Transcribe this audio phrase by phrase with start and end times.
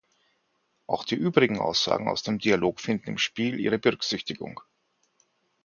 [0.87, 4.59] Auch die übrigen Aussagen aus dem Dialog finden im Spiel ihre Berücksichtigung.